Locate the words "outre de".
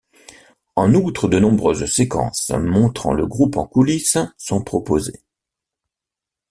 0.95-1.37